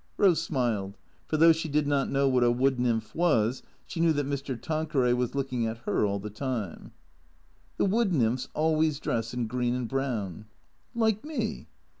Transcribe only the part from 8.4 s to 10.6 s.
always dress in green and brown."